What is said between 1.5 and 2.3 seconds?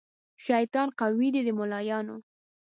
ملایانو